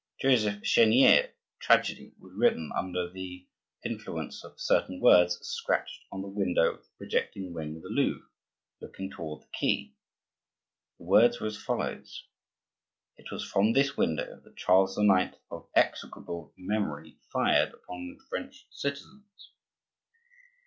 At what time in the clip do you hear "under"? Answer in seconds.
2.75-3.07